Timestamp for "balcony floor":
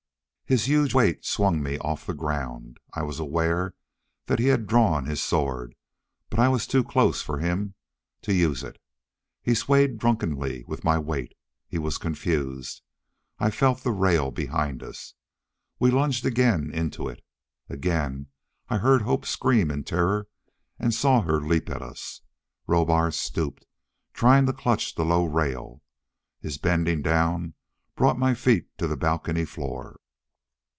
28.97-29.97